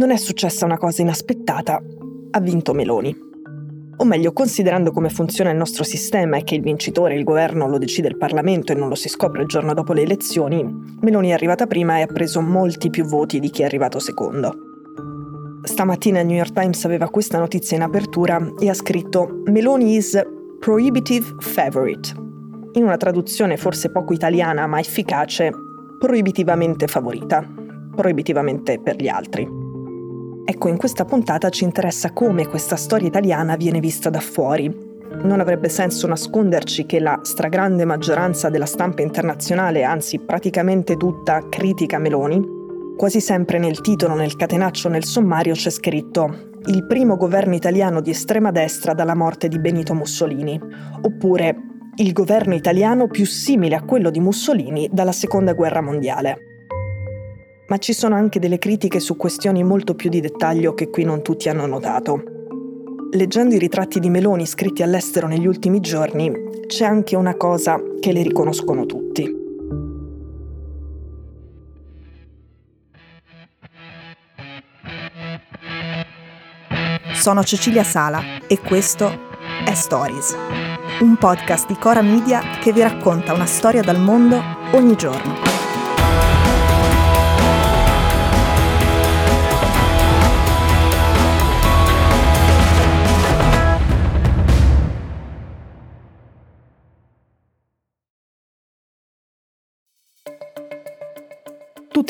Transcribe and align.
Non 0.00 0.12
è 0.12 0.16
successa 0.16 0.64
una 0.64 0.78
cosa 0.78 1.02
inaspettata, 1.02 1.78
ha 2.30 2.40
vinto 2.40 2.72
Meloni. 2.72 3.14
O 3.98 4.04
meglio, 4.06 4.32
considerando 4.32 4.92
come 4.92 5.10
funziona 5.10 5.50
il 5.50 5.58
nostro 5.58 5.84
sistema 5.84 6.38
e 6.38 6.42
che 6.42 6.54
il 6.54 6.62
vincitore, 6.62 7.16
il 7.16 7.22
governo, 7.22 7.68
lo 7.68 7.76
decide 7.76 8.08
il 8.08 8.16
Parlamento 8.16 8.72
e 8.72 8.76
non 8.76 8.88
lo 8.88 8.94
si 8.94 9.10
scopre 9.10 9.42
il 9.42 9.46
giorno 9.46 9.74
dopo 9.74 9.92
le 9.92 10.00
elezioni, 10.00 10.64
Meloni 11.02 11.28
è 11.28 11.32
arrivata 11.32 11.66
prima 11.66 11.98
e 11.98 12.00
ha 12.00 12.06
preso 12.06 12.40
molti 12.40 12.88
più 12.88 13.04
voti 13.04 13.40
di 13.40 13.50
chi 13.50 13.60
è 13.60 13.66
arrivato 13.66 13.98
secondo. 13.98 14.54
Stamattina 15.64 16.20
il 16.20 16.26
New 16.28 16.36
York 16.36 16.54
Times 16.54 16.82
aveva 16.86 17.10
questa 17.10 17.38
notizia 17.38 17.76
in 17.76 17.82
apertura 17.82 18.54
e 18.58 18.70
ha 18.70 18.74
scritto 18.74 19.42
Meloni 19.48 19.96
is 19.96 20.18
prohibitive 20.60 21.34
favorite. 21.40 22.14
In 22.72 22.84
una 22.84 22.96
traduzione 22.96 23.58
forse 23.58 23.90
poco 23.90 24.14
italiana 24.14 24.66
ma 24.66 24.80
efficace, 24.80 25.52
proibitivamente 25.98 26.86
favorita, 26.86 27.46
proibitivamente 27.94 28.80
per 28.80 28.96
gli 28.96 29.08
altri. 29.08 29.59
Ecco, 30.44 30.68
in 30.68 30.76
questa 30.76 31.04
puntata 31.04 31.48
ci 31.48 31.64
interessa 31.64 32.12
come 32.12 32.46
questa 32.46 32.76
storia 32.76 33.08
italiana 33.08 33.56
viene 33.56 33.80
vista 33.80 34.10
da 34.10 34.20
fuori. 34.20 34.88
Non 35.22 35.40
avrebbe 35.40 35.68
senso 35.68 36.06
nasconderci 36.06 36.86
che 36.86 37.00
la 37.00 37.18
stragrande 37.22 37.84
maggioranza 37.84 38.48
della 38.48 38.66
stampa 38.66 39.02
internazionale, 39.02 39.82
anzi 39.82 40.18
praticamente 40.18 40.96
tutta, 40.96 41.46
critica 41.48 41.98
Meloni. 41.98 42.40
Quasi 42.96 43.20
sempre 43.20 43.58
nel 43.58 43.80
titolo, 43.80 44.14
nel 44.14 44.36
catenaccio, 44.36 44.88
nel 44.88 45.04
sommario 45.04 45.54
c'è 45.54 45.70
scritto 45.70 46.48
il 46.66 46.86
primo 46.86 47.16
governo 47.16 47.54
italiano 47.54 48.00
di 48.00 48.10
estrema 48.10 48.50
destra 48.50 48.92
dalla 48.92 49.14
morte 49.14 49.48
di 49.48 49.58
Benito 49.58 49.94
Mussolini, 49.94 50.60
oppure 51.00 51.56
il 51.96 52.12
governo 52.12 52.54
italiano 52.54 53.08
più 53.08 53.24
simile 53.24 53.74
a 53.74 53.82
quello 53.82 54.10
di 54.10 54.20
Mussolini 54.20 54.88
dalla 54.92 55.12
seconda 55.12 55.54
guerra 55.54 55.80
mondiale 55.80 56.49
ma 57.70 57.78
ci 57.78 57.92
sono 57.92 58.16
anche 58.16 58.40
delle 58.40 58.58
critiche 58.58 58.98
su 58.98 59.16
questioni 59.16 59.62
molto 59.62 59.94
più 59.94 60.10
di 60.10 60.20
dettaglio 60.20 60.74
che 60.74 60.90
qui 60.90 61.04
non 61.04 61.22
tutti 61.22 61.48
hanno 61.48 61.66
notato. 61.66 62.22
Leggendo 63.12 63.54
i 63.54 63.58
ritratti 63.58 64.00
di 64.00 64.10
Meloni 64.10 64.44
scritti 64.44 64.82
all'estero 64.82 65.28
negli 65.28 65.46
ultimi 65.46 65.80
giorni, 65.80 66.32
c'è 66.66 66.84
anche 66.84 67.14
una 67.14 67.36
cosa 67.36 67.80
che 68.00 68.12
le 68.12 68.22
riconoscono 68.22 68.86
tutti. 68.86 69.38
Sono 77.12 77.44
Cecilia 77.44 77.84
Sala 77.84 78.20
e 78.48 78.58
questo 78.58 79.28
è 79.64 79.74
Stories, 79.74 80.34
un 81.02 81.16
podcast 81.16 81.68
di 81.68 81.74
Cora 81.74 82.02
Media 82.02 82.40
che 82.60 82.72
vi 82.72 82.80
racconta 82.80 83.32
una 83.32 83.46
storia 83.46 83.82
dal 83.82 84.00
mondo 84.00 84.40
ogni 84.72 84.96
giorno. 84.96 85.59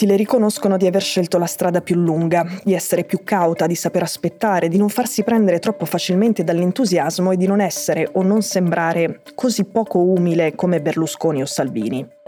Tutti 0.01 0.13
le 0.13 0.19
riconoscono 0.19 0.79
di 0.79 0.87
aver 0.87 1.03
scelto 1.03 1.37
la 1.37 1.45
strada 1.45 1.83
più 1.83 1.95
lunga, 1.95 2.47
di 2.65 2.73
essere 2.73 3.05
più 3.05 3.21
cauta, 3.23 3.67
di 3.67 3.75
saper 3.75 4.03
aspettare, 4.03 4.69
di 4.69 4.79
non 4.79 4.89
farsi 4.89 5.23
prendere 5.23 5.59
troppo 5.59 5.85
facilmente 5.85 6.43
dall'entusiasmo 6.43 7.33
e 7.33 7.37
di 7.37 7.47
non 7.47 7.61
essere 7.61 8.09
o 8.13 8.23
non 8.23 8.41
sembrare 8.41 9.21
così 9.35 9.67
poco 9.67 9.99
umile 9.99 10.55
come 10.55 10.81
Berlusconi 10.81 11.43
o 11.43 11.45
Salvini 11.45 12.20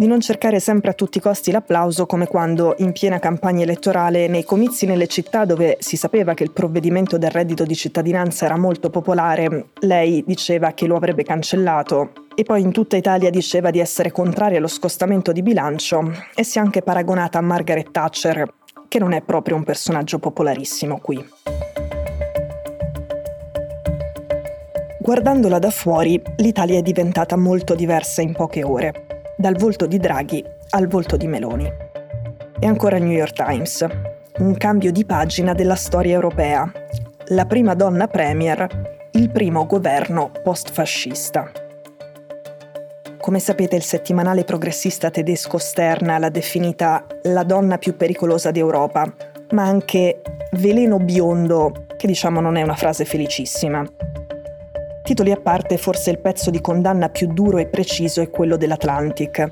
di 0.00 0.06
non 0.06 0.20
cercare 0.20 0.60
sempre 0.60 0.92
a 0.92 0.94
tutti 0.94 1.18
i 1.18 1.20
costi 1.20 1.50
l'applauso 1.50 2.06
come 2.06 2.26
quando, 2.26 2.74
in 2.78 2.92
piena 2.92 3.18
campagna 3.18 3.64
elettorale, 3.64 4.28
nei 4.28 4.44
comizi 4.44 4.86
nelle 4.86 5.06
città 5.06 5.44
dove 5.44 5.76
si 5.78 5.98
sapeva 5.98 6.32
che 6.32 6.42
il 6.42 6.52
provvedimento 6.52 7.18
del 7.18 7.28
reddito 7.28 7.64
di 7.64 7.74
cittadinanza 7.74 8.46
era 8.46 8.56
molto 8.56 8.88
popolare, 8.88 9.72
lei 9.80 10.24
diceva 10.26 10.72
che 10.72 10.86
lo 10.86 10.96
avrebbe 10.96 11.22
cancellato 11.22 12.12
e 12.34 12.44
poi 12.44 12.62
in 12.62 12.72
tutta 12.72 12.96
Italia 12.96 13.28
diceva 13.28 13.70
di 13.70 13.78
essere 13.78 14.10
contraria 14.10 14.56
allo 14.56 14.68
scostamento 14.68 15.32
di 15.32 15.42
bilancio 15.42 16.10
e 16.34 16.44
si 16.44 16.56
è 16.56 16.62
anche 16.62 16.80
paragonata 16.80 17.36
a 17.36 17.42
Margaret 17.42 17.90
Thatcher, 17.90 18.50
che 18.88 18.98
non 18.98 19.12
è 19.12 19.20
proprio 19.20 19.56
un 19.56 19.64
personaggio 19.64 20.18
popolarissimo 20.18 20.98
qui. 20.98 21.22
Guardandola 24.98 25.58
da 25.58 25.70
fuori, 25.70 26.18
l'Italia 26.36 26.78
è 26.78 26.82
diventata 26.82 27.36
molto 27.36 27.74
diversa 27.74 28.22
in 28.22 28.32
poche 28.32 28.64
ore 28.64 29.08
dal 29.40 29.56
volto 29.56 29.86
di 29.86 29.96
Draghi 29.96 30.44
al 30.70 30.86
volto 30.86 31.16
di 31.16 31.26
Meloni. 31.26 31.66
E 32.58 32.66
ancora 32.66 32.98
New 32.98 33.10
York 33.10 33.32
Times, 33.32 33.86
un 34.38 34.54
cambio 34.58 34.92
di 34.92 35.06
pagina 35.06 35.54
della 35.54 35.76
storia 35.76 36.12
europea. 36.12 36.70
La 37.28 37.46
prima 37.46 37.72
donna 37.74 38.06
premier, 38.06 39.08
il 39.12 39.30
primo 39.30 39.64
governo 39.64 40.30
post-fascista. 40.44 41.50
Come 43.18 43.38
sapete 43.38 43.76
il 43.76 43.82
settimanale 43.82 44.44
progressista 44.44 45.08
tedesco 45.08 45.56
Stern 45.56 46.18
l'ha 46.18 46.28
definita 46.28 47.06
la 47.22 47.42
donna 47.42 47.78
più 47.78 47.96
pericolosa 47.96 48.50
d'Europa, 48.50 49.10
ma 49.52 49.62
anche 49.62 50.20
veleno 50.52 50.98
biondo, 50.98 51.86
che 51.96 52.06
diciamo 52.06 52.42
non 52.42 52.56
è 52.56 52.62
una 52.62 52.76
frase 52.76 53.06
felicissima. 53.06 53.86
Titoli 55.10 55.32
a 55.32 55.40
parte, 55.40 55.76
forse 55.76 56.12
il 56.12 56.20
pezzo 56.20 56.50
di 56.50 56.60
condanna 56.60 57.08
più 57.08 57.26
duro 57.32 57.58
e 57.58 57.66
preciso 57.66 58.20
è 58.20 58.30
quello 58.30 58.56
dell'Atlantic. 58.56 59.50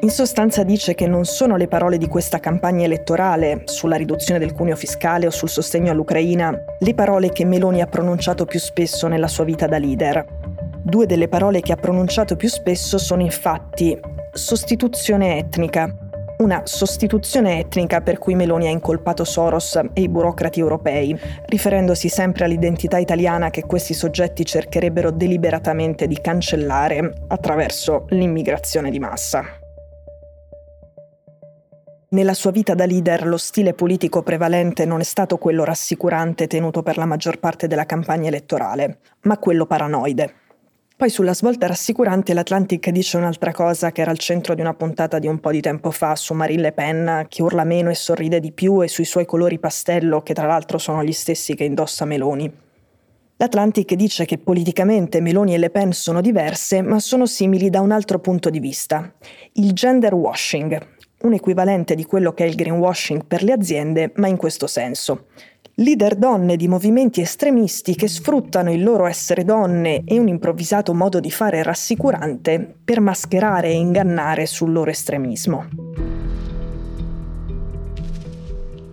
In 0.00 0.08
sostanza 0.08 0.62
dice 0.62 0.94
che 0.94 1.06
non 1.06 1.26
sono 1.26 1.56
le 1.56 1.68
parole 1.68 1.98
di 1.98 2.08
questa 2.08 2.40
campagna 2.40 2.86
elettorale 2.86 3.64
sulla 3.66 3.96
riduzione 3.96 4.40
del 4.40 4.54
cuneo 4.54 4.76
fiscale 4.76 5.26
o 5.26 5.30
sul 5.30 5.50
sostegno 5.50 5.90
all'Ucraina 5.90 6.58
le 6.78 6.94
parole 6.94 7.28
che 7.32 7.44
Meloni 7.44 7.82
ha 7.82 7.86
pronunciato 7.86 8.46
più 8.46 8.58
spesso 8.58 9.08
nella 9.08 9.28
sua 9.28 9.44
vita 9.44 9.66
da 9.66 9.76
leader. 9.76 10.24
Due 10.82 11.04
delle 11.04 11.28
parole 11.28 11.60
che 11.60 11.72
ha 11.72 11.76
pronunciato 11.76 12.36
più 12.36 12.48
spesso 12.48 12.96
sono 12.96 13.20
infatti 13.20 13.94
sostituzione 14.32 15.36
etnica 15.36 16.07
una 16.38 16.62
sostituzione 16.64 17.58
etnica 17.58 18.00
per 18.00 18.18
cui 18.18 18.34
Meloni 18.34 18.66
ha 18.66 18.70
incolpato 18.70 19.24
Soros 19.24 19.76
e 19.92 20.00
i 20.00 20.08
burocrati 20.08 20.60
europei, 20.60 21.18
riferendosi 21.46 22.08
sempre 22.08 22.44
all'identità 22.44 22.98
italiana 22.98 23.50
che 23.50 23.62
questi 23.62 23.94
soggetti 23.94 24.44
cercherebbero 24.44 25.10
deliberatamente 25.10 26.06
di 26.06 26.20
cancellare 26.20 27.24
attraverso 27.28 28.04
l'immigrazione 28.10 28.90
di 28.90 28.98
massa. 28.98 29.44
Nella 32.10 32.34
sua 32.34 32.52
vita 32.52 32.74
da 32.74 32.86
leader 32.86 33.26
lo 33.26 33.36
stile 33.36 33.74
politico 33.74 34.22
prevalente 34.22 34.86
non 34.86 35.00
è 35.00 35.04
stato 35.04 35.36
quello 35.36 35.64
rassicurante 35.64 36.46
tenuto 36.46 36.82
per 36.82 36.96
la 36.96 37.04
maggior 37.04 37.38
parte 37.38 37.66
della 37.66 37.84
campagna 37.84 38.28
elettorale, 38.28 39.00
ma 39.22 39.36
quello 39.36 39.66
paranoide. 39.66 40.46
Poi 40.98 41.10
sulla 41.10 41.32
svolta 41.32 41.68
rassicurante 41.68 42.34
l'Atlantic 42.34 42.90
dice 42.90 43.18
un'altra 43.18 43.52
cosa 43.52 43.92
che 43.92 44.00
era 44.00 44.10
al 44.10 44.18
centro 44.18 44.56
di 44.56 44.62
una 44.62 44.74
puntata 44.74 45.20
di 45.20 45.28
un 45.28 45.38
po' 45.38 45.52
di 45.52 45.60
tempo 45.60 45.92
fa 45.92 46.16
su 46.16 46.34
Marine 46.34 46.60
Le 46.62 46.72
Pen, 46.72 47.26
che 47.28 47.40
urla 47.40 47.62
meno 47.62 47.88
e 47.88 47.94
sorride 47.94 48.40
di 48.40 48.50
più, 48.50 48.82
e 48.82 48.88
sui 48.88 49.04
suoi 49.04 49.24
colori 49.24 49.60
pastello, 49.60 50.22
che 50.22 50.34
tra 50.34 50.48
l'altro 50.48 50.76
sono 50.76 51.04
gli 51.04 51.12
stessi 51.12 51.54
che 51.54 51.62
indossa 51.62 52.04
Meloni. 52.04 52.52
L'Atlantic 53.36 53.94
dice 53.94 54.24
che 54.24 54.38
politicamente 54.38 55.20
Meloni 55.20 55.54
e 55.54 55.58
Le 55.58 55.70
Pen 55.70 55.92
sono 55.92 56.20
diverse, 56.20 56.82
ma 56.82 56.98
sono 56.98 57.26
simili 57.26 57.70
da 57.70 57.80
un 57.80 57.92
altro 57.92 58.18
punto 58.18 58.50
di 58.50 58.58
vista. 58.58 59.14
Il 59.52 59.74
gender 59.74 60.14
washing, 60.14 60.84
un 61.22 61.32
equivalente 61.32 61.94
di 61.94 62.06
quello 62.06 62.32
che 62.32 62.42
è 62.42 62.48
il 62.48 62.56
greenwashing 62.56 63.24
per 63.24 63.44
le 63.44 63.52
aziende, 63.52 64.10
ma 64.16 64.26
in 64.26 64.36
questo 64.36 64.66
senso 64.66 65.26
leader 65.80 66.16
donne 66.16 66.56
di 66.56 66.66
movimenti 66.66 67.20
estremisti 67.20 67.94
che 67.94 68.08
sfruttano 68.08 68.72
il 68.72 68.82
loro 68.82 69.06
essere 69.06 69.44
donne 69.44 70.02
e 70.04 70.18
un 70.18 70.26
improvvisato 70.26 70.92
modo 70.92 71.20
di 71.20 71.30
fare 71.30 71.62
rassicurante 71.62 72.74
per 72.84 73.00
mascherare 73.00 73.68
e 73.68 73.74
ingannare 73.74 74.46
sul 74.46 74.72
loro 74.72 74.90
estremismo. 74.90 75.68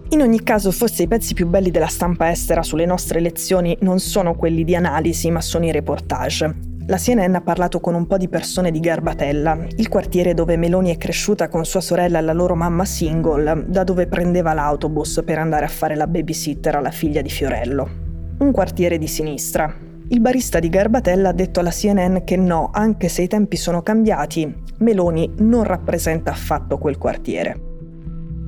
In 0.09 0.21
ogni 0.21 0.43
caso, 0.43 0.71
forse 0.71 1.03
i 1.03 1.07
pezzi 1.07 1.33
più 1.33 1.47
belli 1.47 1.71
della 1.71 1.87
stampa 1.87 2.29
estera 2.29 2.61
sulle 2.61 2.85
nostre 2.85 3.17
elezioni 3.17 3.75
non 3.81 3.99
sono 3.99 4.35
quelli 4.35 4.63
di 4.63 4.75
analisi, 4.75 5.31
ma 5.31 5.41
sono 5.41 5.65
i 5.65 5.71
reportage. 5.71 6.74
La 6.87 6.97
CNN 6.97 7.33
ha 7.33 7.41
parlato 7.41 7.79
con 7.79 7.95
un 7.95 8.05
po' 8.05 8.17
di 8.17 8.29
persone 8.29 8.69
di 8.69 8.79
Garbatella, 8.79 9.57
il 9.77 9.89
quartiere 9.89 10.35
dove 10.35 10.55
Meloni 10.55 10.93
è 10.93 10.97
cresciuta 10.97 11.47
con 11.47 11.65
sua 11.65 11.81
sorella 11.81 12.19
e 12.19 12.21
la 12.21 12.31
loro 12.31 12.53
mamma 12.53 12.85
single, 12.85 13.65
da 13.67 13.83
dove 13.83 14.05
prendeva 14.05 14.53
l'autobus 14.53 15.23
per 15.25 15.39
andare 15.39 15.65
a 15.65 15.69
fare 15.69 15.95
la 15.95 16.05
babysitter 16.05 16.75
alla 16.75 16.91
figlia 16.91 17.23
di 17.23 17.29
Fiorello. 17.29 17.89
Un 18.37 18.51
quartiere 18.51 18.99
di 18.99 19.07
sinistra. 19.07 19.73
Il 20.09 20.21
barista 20.21 20.59
di 20.59 20.69
Garbatella 20.69 21.29
ha 21.29 21.33
detto 21.33 21.59
alla 21.59 21.71
CNN 21.71 22.17
che 22.23 22.37
no, 22.37 22.69
anche 22.71 23.07
se 23.07 23.23
i 23.23 23.27
tempi 23.27 23.57
sono 23.57 23.81
cambiati, 23.81 24.55
Meloni 24.77 25.33
non 25.37 25.63
rappresenta 25.63 26.29
affatto 26.29 26.77
quel 26.77 26.99
quartiere. 26.99 27.59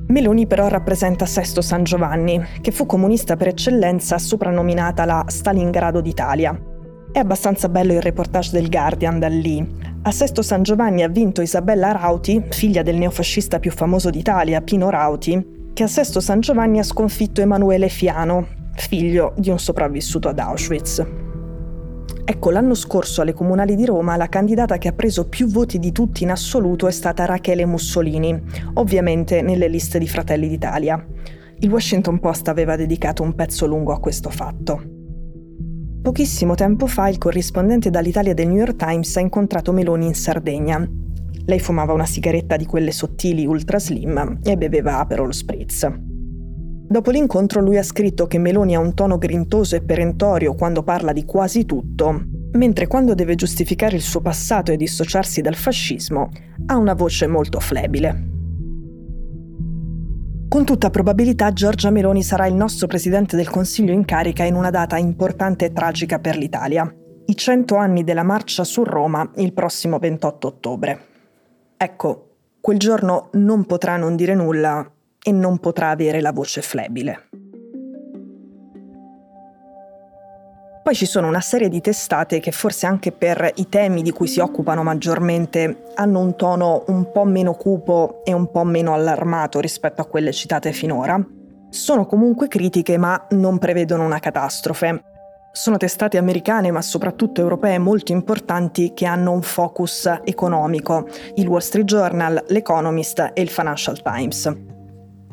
Meloni 0.06 0.46
però 0.46 0.68
rappresenta 0.68 1.26
Sesto 1.26 1.60
San 1.60 1.82
Giovanni, 1.82 2.40
che 2.60 2.70
fu 2.70 2.86
comunista 2.86 3.36
per 3.36 3.48
eccellenza 3.48 4.16
soprannominata 4.16 5.04
la 5.04 5.24
Stalingrado 5.26 6.00
d'Italia, 6.00 6.58
è 7.12 7.18
abbastanza 7.18 7.68
bello 7.68 7.92
il 7.92 8.02
reportage 8.02 8.50
del 8.52 8.68
Guardian 8.68 9.18
da 9.18 9.28
lì. 9.28 9.66
A 10.02 10.10
Sesto 10.10 10.42
San 10.42 10.62
Giovanni 10.62 11.02
ha 11.02 11.08
vinto 11.08 11.42
Isabella 11.42 11.92
Rauti, 11.92 12.44
figlia 12.50 12.82
del 12.82 12.96
neofascista 12.96 13.58
più 13.58 13.70
famoso 13.70 14.10
d'Italia, 14.10 14.60
Pino 14.60 14.90
Rauti, 14.90 15.70
che 15.72 15.82
a 15.82 15.88
Sesto 15.88 16.20
San 16.20 16.40
Giovanni 16.40 16.78
ha 16.78 16.84
sconfitto 16.84 17.40
Emanuele 17.40 17.88
Fiano, 17.88 18.46
figlio 18.74 19.34
di 19.36 19.50
un 19.50 19.58
sopravvissuto 19.58 20.28
ad 20.28 20.38
Auschwitz. 20.38 21.06
Ecco, 22.24 22.50
l'anno 22.50 22.74
scorso 22.74 23.22
alle 23.22 23.32
comunali 23.32 23.74
di 23.74 23.86
Roma 23.86 24.16
la 24.16 24.28
candidata 24.28 24.76
che 24.76 24.88
ha 24.88 24.92
preso 24.92 25.28
più 25.28 25.46
voti 25.46 25.78
di 25.78 25.92
tutti 25.92 26.24
in 26.24 26.30
assoluto 26.30 26.86
è 26.86 26.90
stata 26.90 27.24
Rachele 27.24 27.64
Mussolini, 27.64 28.38
ovviamente 28.74 29.40
nelle 29.40 29.66
liste 29.66 29.98
di 29.98 30.06
Fratelli 30.06 30.46
d'Italia. 30.46 31.02
Il 31.60 31.70
Washington 31.70 32.20
Post 32.20 32.48
aveva 32.48 32.76
dedicato 32.76 33.22
un 33.22 33.34
pezzo 33.34 33.66
lungo 33.66 33.92
a 33.92 33.98
questo 33.98 34.28
fatto. 34.28 34.97
Pochissimo 36.08 36.54
tempo 36.54 36.86
fa 36.86 37.08
il 37.08 37.18
corrispondente 37.18 37.90
dall'Italia 37.90 38.32
del 38.32 38.46
New 38.48 38.56
York 38.56 38.76
Times 38.76 39.14
ha 39.16 39.20
incontrato 39.20 39.74
Meloni 39.74 40.06
in 40.06 40.14
Sardegna. 40.14 40.82
Lei 41.44 41.60
fumava 41.60 41.92
una 41.92 42.06
sigaretta 42.06 42.56
di 42.56 42.64
quelle 42.64 42.92
sottili 42.92 43.44
ultra 43.44 43.78
slim 43.78 44.38
e 44.42 44.56
beveva 44.56 45.00
Aperol 45.00 45.34
Spritz. 45.34 45.86
Dopo 46.88 47.10
l'incontro 47.10 47.60
lui 47.60 47.76
ha 47.76 47.82
scritto 47.82 48.26
che 48.26 48.38
Meloni 48.38 48.74
ha 48.74 48.80
un 48.80 48.94
tono 48.94 49.18
grintoso 49.18 49.76
e 49.76 49.82
perentorio 49.82 50.54
quando 50.54 50.82
parla 50.82 51.12
di 51.12 51.26
quasi 51.26 51.66
tutto, 51.66 52.22
mentre 52.52 52.86
quando 52.86 53.12
deve 53.12 53.34
giustificare 53.34 53.94
il 53.94 54.00
suo 54.00 54.22
passato 54.22 54.72
e 54.72 54.78
dissociarsi 54.78 55.42
dal 55.42 55.56
fascismo 55.56 56.30
ha 56.68 56.76
una 56.78 56.94
voce 56.94 57.26
molto 57.26 57.60
flebile. 57.60 58.27
Con 60.48 60.64
tutta 60.64 60.88
probabilità 60.88 61.52
Giorgia 61.52 61.90
Meloni 61.90 62.22
sarà 62.22 62.46
il 62.46 62.54
nostro 62.54 62.86
Presidente 62.86 63.36
del 63.36 63.50
Consiglio 63.50 63.92
in 63.92 64.06
carica 64.06 64.44
in 64.44 64.54
una 64.54 64.70
data 64.70 64.96
importante 64.96 65.66
e 65.66 65.72
tragica 65.74 66.20
per 66.20 66.38
l'Italia, 66.38 66.90
i 67.26 67.36
100 67.36 67.76
anni 67.76 68.02
della 68.02 68.22
marcia 68.22 68.64
su 68.64 68.82
Roma 68.82 69.30
il 69.36 69.52
prossimo 69.52 69.98
28 69.98 70.46
ottobre. 70.46 71.06
Ecco, 71.76 72.30
quel 72.62 72.78
giorno 72.78 73.28
non 73.32 73.66
potrà 73.66 73.98
non 73.98 74.16
dire 74.16 74.34
nulla 74.34 74.90
e 75.22 75.32
non 75.32 75.58
potrà 75.58 75.90
avere 75.90 76.22
la 76.22 76.32
voce 76.32 76.62
flebile. 76.62 77.28
Poi 80.88 80.96
ci 80.96 81.04
sono 81.04 81.28
una 81.28 81.42
serie 81.42 81.68
di 81.68 81.82
testate 81.82 82.40
che 82.40 82.50
forse 82.50 82.86
anche 82.86 83.12
per 83.12 83.52
i 83.56 83.68
temi 83.68 84.00
di 84.00 84.10
cui 84.10 84.26
si 84.26 84.40
occupano 84.40 84.82
maggiormente 84.82 85.82
hanno 85.96 86.20
un 86.20 86.34
tono 86.34 86.84
un 86.86 87.12
po' 87.12 87.26
meno 87.26 87.52
cupo 87.52 88.22
e 88.24 88.32
un 88.32 88.50
po' 88.50 88.64
meno 88.64 88.94
allarmato 88.94 89.60
rispetto 89.60 90.00
a 90.00 90.06
quelle 90.06 90.32
citate 90.32 90.72
finora. 90.72 91.22
Sono 91.68 92.06
comunque 92.06 92.48
critiche 92.48 92.96
ma 92.96 93.26
non 93.32 93.58
prevedono 93.58 94.02
una 94.02 94.18
catastrofe. 94.18 95.02
Sono 95.52 95.76
testate 95.76 96.16
americane 96.16 96.70
ma 96.70 96.80
soprattutto 96.80 97.42
europee 97.42 97.78
molto 97.78 98.12
importanti 98.12 98.94
che 98.94 99.04
hanno 99.04 99.32
un 99.32 99.42
focus 99.42 100.10
economico, 100.24 101.06
il 101.34 101.48
Wall 101.48 101.60
Street 101.60 101.84
Journal, 101.84 102.44
l'Economist 102.48 103.32
e 103.34 103.42
il 103.42 103.50
Financial 103.50 104.00
Times. 104.00 104.67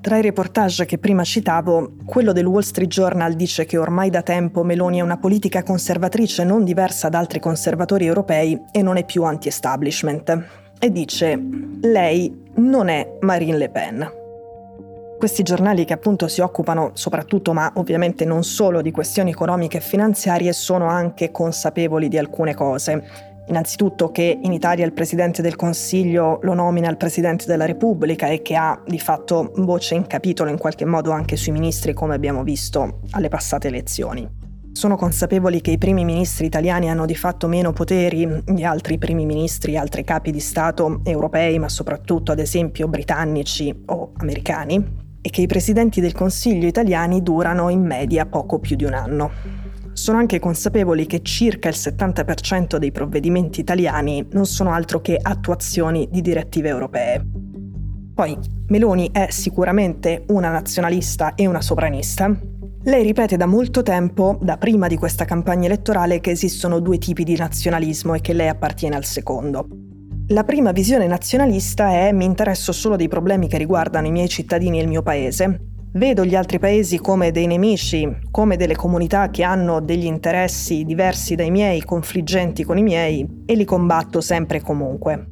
Tra 0.06 0.20
i 0.20 0.22
reportage 0.22 0.86
che 0.86 1.00
prima 1.00 1.24
citavo, 1.24 1.94
quello 2.06 2.32
del 2.32 2.46
Wall 2.46 2.62
Street 2.62 2.92
Journal 2.92 3.34
dice 3.34 3.66
che 3.66 3.80
ormai 3.80 4.12
da 4.12 4.22
tempo 4.22 4.62
Meloni 4.62 5.00
è 5.00 5.02
una 5.02 5.18
politica 5.18 5.64
conservatrice 5.64 6.44
non 6.44 6.64
diversa 6.64 7.10
da 7.10 7.18
altri 7.18 7.40
conservatori 7.40 8.06
europei 8.06 8.66
e 8.72 8.84
non 8.84 8.98
è 8.98 9.04
più 9.04 9.24
anti-establishment. 9.24 10.46
E 10.78 10.92
dice, 10.92 11.44
lei 11.82 12.52
non 12.58 12.88
è 12.90 13.18
Marine 13.22 13.58
Le 13.58 13.70
Pen. 13.70 14.12
Questi 15.18 15.42
giornali 15.42 15.86
che 15.86 15.94
appunto 15.94 16.28
si 16.28 16.40
occupano 16.40 16.92
soprattutto, 16.94 17.52
ma 17.54 17.72
ovviamente 17.78 18.26
non 18.26 18.44
solo, 18.44 18.84
di 18.84 18.92
questioni 18.92 19.32
economiche 19.32 19.78
e 19.78 19.82
finanziarie, 19.82 20.54
sono 20.54 20.86
anche 20.86 21.32
consapevoli 21.32 22.10
di 22.10 22.20
alcune 22.20 22.54
cose 22.54 23.34
Innanzitutto 23.48 24.10
che 24.10 24.40
in 24.42 24.54
Italia 24.54 24.86
il 24.86 24.94
Presidente 24.94 25.44
del 25.44 25.56
Consiglio 25.56 26.40
lo 26.42 26.54
nomina 26.54 26.90
il 26.90 26.98
Presidente 26.98 27.46
della 27.46 27.66
Repubblica 27.66 28.28
e 28.28 28.42
che 28.42 28.56
ha 28.56 28.82
di 28.88 28.98
fatto 28.98 29.52
voce 29.58 29.94
in 29.94 30.08
capitolo 30.08 30.50
in 30.50 30.58
qualche 30.58 30.86
modo 30.86 31.12
anche 31.12 31.36
sui 31.36 31.52
ministri 31.52 31.94
come 31.94 32.16
abbiamo 32.16 32.42
visto 32.42 33.02
alle 33.12 33.30
passate 33.30 33.68
elezioni. 33.68 34.28
Sono 34.72 34.98
consapevoli 34.98 35.62
che 35.62 35.72
i 35.72 35.78
primi 35.78 36.04
ministri 36.04 36.48
italiani 36.48 36.90
hanno 36.90 37.06
di 37.06 37.16
fatto 37.16 37.48
meno 37.48 37.72
poteri 37.72 38.42
di 38.44 38.64
altri 38.66 38.98
primi 38.98 39.26
ministri, 39.26 39.78
altri 39.78 40.04
capi 40.04 40.32
di 40.32 40.40
Stato 40.40 41.02
europei, 41.04 41.60
ma 41.60 41.70
soprattutto 41.70 42.32
ad 42.32 42.40
esempio 42.40 42.88
britannici 42.88 43.74
o 43.86 44.12
americani, 44.18 45.04
e 45.22 45.30
che 45.30 45.42
i 45.42 45.48
presidenti 45.48 46.02
del 46.02 46.14
Consiglio 46.14 46.68
italiani 46.68 47.22
durano 47.22 47.70
in 47.70 47.84
media 47.84 48.26
poco 48.26 48.60
più 48.60 48.76
di 48.76 48.84
un 48.84 48.94
anno 48.94 49.65
sono 50.06 50.20
anche 50.20 50.38
consapevoli 50.38 51.08
che 51.08 51.24
circa 51.24 51.68
il 51.68 51.74
70% 51.76 52.78
dei 52.78 52.92
provvedimenti 52.92 53.62
italiani 53.62 54.24
non 54.34 54.46
sono 54.46 54.72
altro 54.72 55.02
che 55.02 55.18
attuazioni 55.20 56.08
di 56.12 56.22
direttive 56.22 56.70
europee. 56.70 57.26
Poi, 58.14 58.38
Meloni 58.68 59.10
è 59.12 59.30
sicuramente 59.32 60.26
una 60.28 60.52
nazionalista 60.52 61.34
e 61.34 61.48
una 61.48 61.60
sovranista. 61.60 62.32
Lei 62.84 63.02
ripete 63.02 63.36
da 63.36 63.48
molto 63.48 63.82
tempo, 63.82 64.38
da 64.44 64.58
prima 64.58 64.86
di 64.86 64.96
questa 64.96 65.26
campagna 65.26 65.66
elettorale, 65.66 66.20
che 66.20 66.30
esistono 66.30 66.80
due 66.82 67.00
tipi 67.00 67.24
di 67.24 67.36
nazionalismo 67.36 68.14
e 68.14 68.22
che 68.22 68.34
lei 68.34 68.50
appartiene 68.50 68.96
al 68.96 69.06
secondo. 69.06 69.68
La 70.28 70.44
prima 70.44 70.72
visione 70.72 71.08
nazionalista 71.08 71.90
è 71.90 72.12
mi 72.12 72.26
interesso 72.26 72.72
solo 72.74 72.96
dei 72.96 73.08
problemi 73.08 73.48
che 73.48 73.58
riguardano 73.58 74.06
i 74.06 74.12
miei 74.12 74.30
cittadini 74.30 74.78
e 74.78 74.84
il 74.84 74.88
mio 74.88 75.02
paese, 75.02 75.74
Vedo 75.96 76.26
gli 76.26 76.36
altri 76.36 76.60
paesi 76.60 76.98
come 76.98 77.32
dei 77.32 77.48
nemici, 77.48 78.18
come 78.30 78.58
delle 78.58 78.76
comunità 78.76 79.30
che 79.30 79.44
hanno 79.44 79.80
degli 79.80 80.04
interessi 80.04 80.84
diversi 80.84 81.36
dai 81.36 81.50
miei, 81.50 81.86
confliggenti 81.86 82.66
con 82.66 82.78
i 82.78 82.84
miei, 82.84 83.44
e 83.46 83.56
li 83.56 83.64
combatto 83.64 84.20
sempre 84.20 84.58
e 84.58 84.62
comunque. 84.62 85.30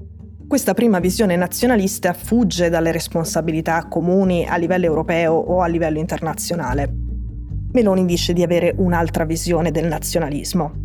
Questa 0.48 0.74
prima 0.74 1.00
visione 1.00 1.36
nazionalista 1.36 2.14
fugge 2.14 2.70
dalle 2.70 2.94
responsabilità 2.94 3.88
comuni 3.90 4.46
a 4.48 4.56
livello 4.56 4.86
europeo 4.86 5.34
o 5.34 5.60
a 5.60 5.68
livello 5.68 6.00
internazionale. 6.00 6.90
Meloni 7.74 8.06
dice 8.06 8.32
di 8.32 8.42
avere 8.42 8.74
un'altra 8.78 9.26
visione 9.26 9.70
del 9.70 9.88
nazionalismo. 9.88 10.83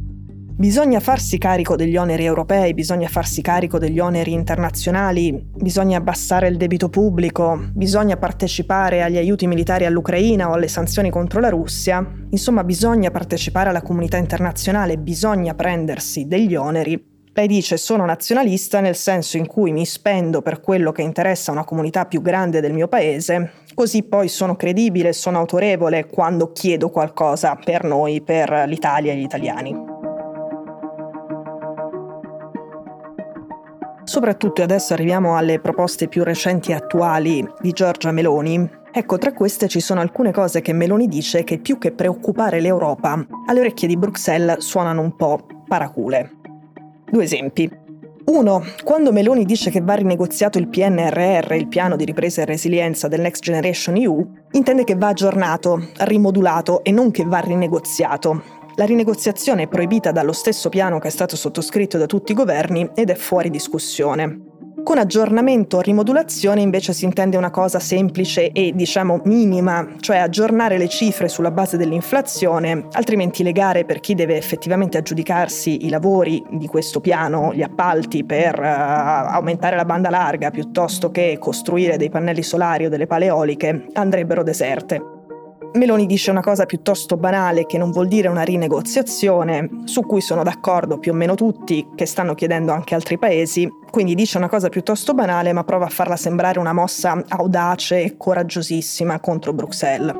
Bisogna 0.58 0.98
farsi 0.98 1.38
carico 1.38 1.76
degli 1.76 1.96
oneri 1.96 2.24
europei, 2.24 2.74
bisogna 2.74 3.06
farsi 3.06 3.42
carico 3.42 3.78
degli 3.78 4.00
oneri 4.00 4.32
internazionali, 4.32 5.32
bisogna 5.54 5.98
abbassare 5.98 6.48
il 6.48 6.56
debito 6.56 6.88
pubblico, 6.88 7.68
bisogna 7.72 8.16
partecipare 8.16 9.04
agli 9.04 9.18
aiuti 9.18 9.46
militari 9.46 9.86
all'Ucraina 9.86 10.50
o 10.50 10.54
alle 10.54 10.66
sanzioni 10.66 11.10
contro 11.10 11.38
la 11.38 11.48
Russia. 11.48 12.04
Insomma, 12.30 12.64
bisogna 12.64 13.12
partecipare 13.12 13.68
alla 13.68 13.82
comunità 13.82 14.16
internazionale, 14.16 14.98
bisogna 14.98 15.54
prendersi 15.54 16.26
degli 16.26 16.56
oneri. 16.56 17.00
Lei 17.32 17.46
dice 17.46 17.76
sono 17.76 18.04
nazionalista 18.04 18.80
nel 18.80 18.96
senso 18.96 19.36
in 19.36 19.46
cui 19.46 19.70
mi 19.70 19.86
spendo 19.86 20.42
per 20.42 20.60
quello 20.60 20.90
che 20.90 21.02
interessa 21.02 21.52
una 21.52 21.62
comunità 21.62 22.06
più 22.06 22.20
grande 22.20 22.60
del 22.60 22.72
mio 22.72 22.88
paese, 22.88 23.52
così 23.74 24.02
poi 24.02 24.26
sono 24.26 24.56
credibile, 24.56 25.12
sono 25.12 25.38
autorevole 25.38 26.06
quando 26.06 26.50
chiedo 26.50 26.90
qualcosa 26.90 27.56
per 27.64 27.84
noi, 27.84 28.22
per 28.22 28.64
l'Italia 28.66 29.12
e 29.12 29.18
gli 29.18 29.22
italiani. 29.22 29.87
Soprattutto 34.18 34.62
adesso 34.64 34.94
arriviamo 34.94 35.36
alle 35.36 35.60
proposte 35.60 36.08
più 36.08 36.24
recenti 36.24 36.72
e 36.72 36.74
attuali 36.74 37.48
di 37.60 37.70
Giorgia 37.70 38.10
Meloni. 38.10 38.68
Ecco, 38.90 39.16
tra 39.16 39.32
queste 39.32 39.68
ci 39.68 39.78
sono 39.78 40.00
alcune 40.00 40.32
cose 40.32 40.60
che 40.60 40.72
Meloni 40.72 41.06
dice 41.06 41.44
che 41.44 41.58
più 41.58 41.78
che 41.78 41.92
preoccupare 41.92 42.58
l'Europa, 42.58 43.24
alle 43.46 43.60
orecchie 43.60 43.86
di 43.86 43.96
Bruxelles 43.96 44.58
suonano 44.58 45.02
un 45.02 45.14
po' 45.14 45.46
paracule. 45.68 46.32
Due 47.08 47.22
esempi. 47.22 47.70
Uno, 48.24 48.64
quando 48.82 49.12
Meloni 49.12 49.44
dice 49.44 49.70
che 49.70 49.82
va 49.82 49.94
rinegoziato 49.94 50.58
il 50.58 50.66
PNRR, 50.66 51.52
il 51.52 51.68
piano 51.68 51.94
di 51.94 52.04
ripresa 52.04 52.42
e 52.42 52.44
resilienza 52.44 53.06
del 53.06 53.20
Next 53.20 53.44
Generation 53.44 53.96
EU, 53.96 54.28
intende 54.50 54.82
che 54.82 54.96
va 54.96 55.08
aggiornato, 55.08 55.90
rimodulato 55.98 56.82
e 56.82 56.90
non 56.90 57.12
che 57.12 57.24
va 57.24 57.38
rinegoziato, 57.38 58.42
la 58.78 58.84
rinegoziazione 58.84 59.64
è 59.64 59.68
proibita 59.68 60.12
dallo 60.12 60.32
stesso 60.32 60.68
piano 60.68 61.00
che 61.00 61.08
è 61.08 61.10
stato 61.10 61.34
sottoscritto 61.34 61.98
da 61.98 62.06
tutti 62.06 62.30
i 62.30 62.34
governi 62.36 62.88
ed 62.94 63.10
è 63.10 63.16
fuori 63.16 63.50
discussione. 63.50 64.42
Con 64.84 64.98
aggiornamento 64.98 65.78
o 65.78 65.80
rimodulazione 65.80 66.60
invece 66.60 66.92
si 66.92 67.04
intende 67.04 67.36
una 67.36 67.50
cosa 67.50 67.80
semplice 67.80 68.52
e 68.52 68.70
diciamo 68.72 69.20
minima, 69.24 69.96
cioè 69.98 70.18
aggiornare 70.18 70.78
le 70.78 70.88
cifre 70.88 71.26
sulla 71.26 71.50
base 71.50 71.76
dell'inflazione, 71.76 72.86
altrimenti 72.92 73.42
le 73.42 73.50
gare 73.50 73.84
per 73.84 73.98
chi 73.98 74.14
deve 74.14 74.36
effettivamente 74.36 74.96
aggiudicarsi 74.96 75.84
i 75.84 75.88
lavori 75.88 76.40
di 76.52 76.68
questo 76.68 77.00
piano, 77.00 77.52
gli 77.52 77.62
appalti 77.62 78.24
per 78.24 78.60
uh, 78.60 78.62
aumentare 78.62 79.74
la 79.74 79.84
banda 79.84 80.08
larga 80.08 80.52
piuttosto 80.52 81.10
che 81.10 81.36
costruire 81.40 81.96
dei 81.96 82.10
pannelli 82.10 82.44
solari 82.44 82.86
o 82.86 82.88
delle 82.88 83.08
pale 83.08 83.26
eoliche, 83.26 83.86
andrebbero 83.94 84.44
deserte. 84.44 85.17
Meloni 85.72 86.06
dice 86.06 86.30
una 86.30 86.40
cosa 86.40 86.64
piuttosto 86.64 87.16
banale 87.16 87.66
che 87.66 87.76
non 87.76 87.90
vuol 87.90 88.08
dire 88.08 88.28
una 88.28 88.42
rinegoziazione, 88.42 89.82
su 89.84 90.00
cui 90.00 90.20
sono 90.20 90.42
d'accordo 90.42 90.98
più 90.98 91.12
o 91.12 91.14
meno 91.14 91.34
tutti, 91.34 91.88
che 91.94 92.06
stanno 92.06 92.34
chiedendo 92.34 92.72
anche 92.72 92.94
altri 92.94 93.18
paesi, 93.18 93.68
quindi 93.90 94.14
dice 94.14 94.38
una 94.38 94.48
cosa 94.48 94.70
piuttosto 94.70 95.12
banale 95.12 95.52
ma 95.52 95.64
prova 95.64 95.84
a 95.84 95.90
farla 95.90 96.16
sembrare 96.16 96.58
una 96.58 96.72
mossa 96.72 97.22
audace 97.28 98.02
e 98.02 98.16
coraggiosissima 98.16 99.20
contro 99.20 99.52
Bruxelles. 99.52 100.14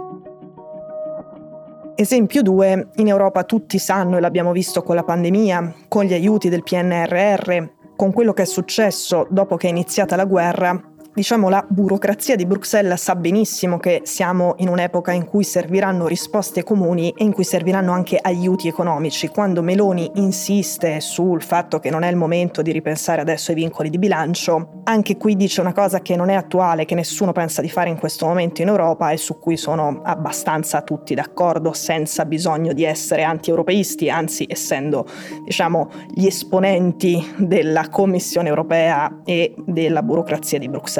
Esempio 1.94 2.42
2, 2.42 2.90
in 2.96 3.08
Europa 3.08 3.42
tutti 3.42 3.78
sanno 3.78 4.18
e 4.18 4.20
l'abbiamo 4.20 4.52
visto 4.52 4.82
con 4.82 4.94
la 4.94 5.02
pandemia, 5.02 5.74
con 5.88 6.04
gli 6.04 6.12
aiuti 6.12 6.48
del 6.48 6.62
PNRR, 6.62 7.70
con 7.96 8.12
quello 8.12 8.32
che 8.32 8.42
è 8.42 8.46
successo 8.46 9.26
dopo 9.30 9.56
che 9.56 9.66
è 9.66 9.70
iniziata 9.70 10.14
la 10.14 10.24
guerra, 10.24 10.80
Diciamo 11.14 11.48
la 11.48 11.64
burocrazia 11.68 12.36
di 12.36 12.46
Bruxelles 12.46 13.02
sa 13.02 13.16
benissimo 13.16 13.78
che 13.78 14.02
siamo 14.04 14.54
in 14.58 14.68
un'epoca 14.68 15.10
in 15.10 15.24
cui 15.24 15.42
serviranno 15.42 16.06
risposte 16.06 16.62
comuni 16.62 17.12
e 17.16 17.24
in 17.24 17.32
cui 17.32 17.42
serviranno 17.42 17.90
anche 17.90 18.18
aiuti 18.20 18.68
economici. 18.68 19.26
Quando 19.26 19.60
Meloni 19.60 20.08
insiste 20.14 21.00
sul 21.00 21.42
fatto 21.42 21.80
che 21.80 21.90
non 21.90 22.04
è 22.04 22.08
il 22.08 22.14
momento 22.14 22.62
di 22.62 22.70
ripensare 22.70 23.20
adesso 23.20 23.50
ai 23.50 23.56
vincoli 23.56 23.90
di 23.90 23.98
bilancio, 23.98 24.82
anche 24.84 25.16
qui 25.16 25.34
dice 25.34 25.60
una 25.60 25.72
cosa 25.72 26.00
che 26.00 26.14
non 26.14 26.28
è 26.28 26.34
attuale, 26.34 26.84
che 26.84 26.94
nessuno 26.94 27.32
pensa 27.32 27.62
di 27.62 27.68
fare 27.68 27.88
in 27.88 27.98
questo 27.98 28.26
momento 28.26 28.62
in 28.62 28.68
Europa 28.68 29.10
e 29.10 29.16
su 29.16 29.40
cui 29.40 29.56
sono 29.56 30.02
abbastanza 30.04 30.82
tutti 30.82 31.14
d'accordo 31.14 31.72
senza 31.72 32.26
bisogno 32.26 32.72
di 32.72 32.84
essere 32.84 33.24
anti-europeisti, 33.24 34.08
anzi 34.08 34.46
essendo 34.48 35.04
diciamo 35.42 35.88
gli 36.14 36.26
esponenti 36.26 37.34
della 37.38 37.88
Commissione 37.88 38.48
europea 38.48 39.22
e 39.24 39.54
della 39.66 40.02
burocrazia 40.04 40.60
di 40.60 40.68
Bruxelles. 40.68 40.97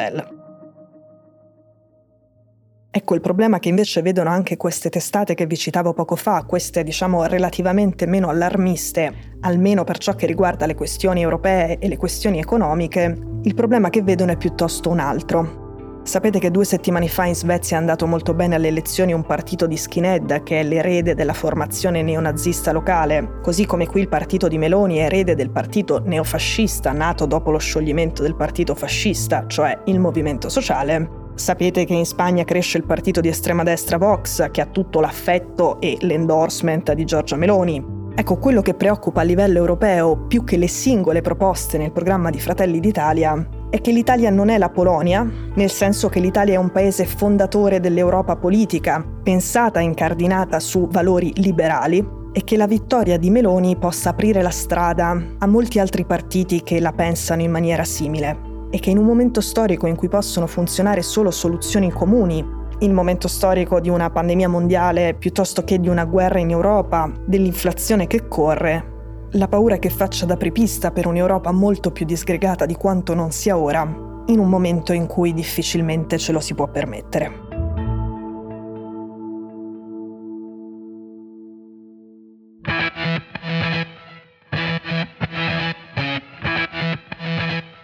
Ecco 2.91 3.15
il 3.15 3.21
problema 3.21 3.59
che 3.59 3.69
invece 3.69 4.03
vedono 4.03 4.31
anche 4.31 4.57
queste 4.57 4.89
testate 4.89 5.35
che 5.35 5.47
vi 5.47 5.57
citavo 5.57 5.93
poco 5.93 6.17
fa, 6.17 6.45
queste 6.45 6.83
diciamo 6.83 7.27
relativamente 7.27 8.07
meno 8.07 8.29
allarmiste, 8.29 9.37
almeno 9.41 9.85
per 9.85 9.99
ciò 9.99 10.15
che 10.15 10.27
riguarda 10.27 10.67
le 10.67 10.75
questioni 10.75 11.21
europee 11.21 11.79
e 11.79 11.87
le 11.87 11.97
questioni 11.97 12.39
economiche, 12.39 13.17
il 13.43 13.55
problema 13.55 13.91
che 13.91 14.03
vedono 14.03 14.33
è 14.33 14.37
piuttosto 14.37 14.91
un 14.91 15.01
altro. 15.01 15.68
Sapete 16.09 16.39
che 16.39 16.51
due 16.51 16.65
settimane 16.65 17.07
fa 17.07 17.27
in 17.27 17.35
Svezia 17.35 17.77
è 17.77 17.81
andato 17.81 18.07
molto 18.07 18.33
bene 18.33 18.55
alle 18.55 18.69
elezioni 18.69 19.13
un 19.13 19.27
partito 19.27 19.67
di 19.67 19.77
skinhead 19.77 20.43
che 20.43 20.61
è 20.61 20.63
l'erede 20.63 21.15
della 21.15 21.35
formazione 21.35 22.01
neonazista 22.01 22.73
locale, 22.73 23.41
così 23.43 23.67
come 23.67 23.87
qui 23.87 24.01
il 24.01 24.09
partito 24.09 24.49
di 24.49 24.57
Meloni 24.57 24.97
è 24.97 25.03
erede 25.03 25.35
del 25.35 25.51
partito 25.51 26.01
neofascista 26.03 26.93
nato 26.93 27.27
dopo 27.27 27.51
lo 27.51 27.59
scioglimento 27.59 28.23
del 28.23 28.37
partito 28.37 28.75
fascista, 28.75 29.45
cioè 29.47 29.81
il 29.85 30.01
Movimento 30.01 30.49
Sociale. 30.49 31.27
Sapete 31.35 31.85
che 31.85 31.93
in 31.93 32.07
Spagna 32.07 32.45
cresce 32.45 32.79
il 32.79 32.87
partito 32.87 33.21
di 33.21 33.29
estrema 33.29 33.63
destra 33.63 33.99
Vox, 33.99 34.51
che 34.51 34.63
ha 34.63 34.67
tutto 34.67 35.01
l'affetto 35.01 35.79
e 35.79 35.99
l'endorsement 36.01 36.91
di 36.95 37.05
Giorgia 37.05 37.37
Meloni. 37.37 37.85
Ecco, 38.15 38.39
quello 38.39 38.63
che 38.63 38.73
preoccupa 38.73 39.21
a 39.21 39.25
livello 39.25 39.59
europeo, 39.59 40.17
più 40.17 40.43
che 40.43 40.57
le 40.57 40.69
singole 40.69 41.21
proposte 41.21 41.77
nel 41.77 41.93
programma 41.93 42.31
di 42.31 42.41
Fratelli 42.41 42.81
d'Italia, 42.81 43.47
è 43.71 43.81
che 43.81 43.93
l'Italia 43.93 44.31
non 44.31 44.49
è 44.49 44.59
la 44.59 44.71
Polonia, 44.71 45.29
nel 45.55 45.71
senso 45.71 46.09
che 46.09 46.21
l'Italia 46.21 46.55
è 46.55 46.59
un 46.59 46.71
paese 46.71 47.05
fondatore 47.05 47.81
dell'Europa 47.81 48.37
politica, 48.37 49.05
pensata 49.23 49.81
e 49.81 49.85
incardinata 49.85 50.59
su 50.59 50.87
valori 50.89 51.33
liberali, 51.37 52.17
e 52.33 52.45
che 52.45 52.57
la 52.57 52.67
vittoria 52.67 53.19
di 53.19 53.31
Meloni 53.31 53.77
possa 53.77 54.11
aprire 54.11 54.43
la 54.43 54.51
strada 54.51 55.21
a 55.39 55.47
molti 55.47 55.79
altri 55.79 56.05
partiti 56.05 56.63
che 56.63 56.79
la 56.79 56.93
pensano 56.93 57.43
in 57.43 57.51
maniera 57.51 57.85
simile 57.85 58.47
e 58.71 58.79
che 58.81 58.91
in 58.91 58.99
un 58.99 59.07
momento 59.07 59.41
storico 59.41 59.87
in 59.87 59.97
cui 59.97 60.09
possono 60.09 60.47
funzionare 60.47 61.03
solo 61.03 61.31
soluzioni 61.31 61.91
comuni, 61.91 62.45
il 62.81 62.93
momento 62.93 63.27
storico 63.27 63.81
di 63.81 63.89
una 63.89 64.11
pandemia 64.11 64.49
mondiale 64.49 65.15
piuttosto 65.15 65.65
che 65.65 65.81
di 65.81 65.89
una 65.89 66.05
guerra 66.05 66.39
in 66.39 66.51
Europa, 66.51 67.11
dell'inflazione 67.25 68.07
che 68.07 68.29
corre, 68.29 68.98
la 69.33 69.49
paura 69.49 69.79
che 69.79 69.91
faccia 69.91 70.25
da 70.25 70.37
prepista 70.37 70.91
per 70.91 71.07
un'Europa 71.07 71.53
molto 71.53 71.91
più 71.91 72.07
disgregata 72.07 72.65
di 72.65 72.75
quanto 72.75 73.15
non 73.15 73.31
sia 73.31 73.59
ora, 73.59 73.83
in 74.27 74.39
un 74.39 74.49
momento 74.49 74.93
in 74.93 75.07
cui 75.07 75.35
difficilmente 75.35 76.19
ce 76.19 76.33
lo 76.33 76.41
si 76.41 76.55
può 76.55 76.69
permettere. 76.69 77.47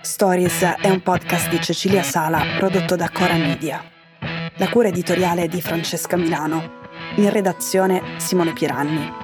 Stories 0.00 0.62
è 0.80 0.88
un 0.88 1.02
podcast 1.02 1.50
di 1.50 1.60
Cecilia 1.60 2.02
Sala 2.02 2.40
prodotto 2.56 2.96
da 2.96 3.10
Cora 3.10 3.34
Media. 3.34 3.82
La 4.56 4.68
cura 4.70 4.88
editoriale 4.88 5.42
è 5.42 5.48
di 5.48 5.60
Francesca 5.60 6.16
Milano. 6.16 6.82
In 7.16 7.28
redazione 7.30 8.00
Simone 8.16 8.52
Piranni. 8.52 9.23